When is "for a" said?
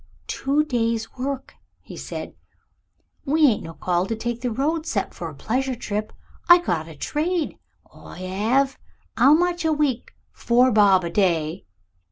5.13-5.35